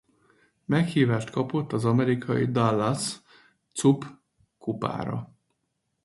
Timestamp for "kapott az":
1.29-1.85